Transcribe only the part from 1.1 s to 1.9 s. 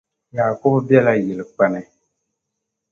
yilikpani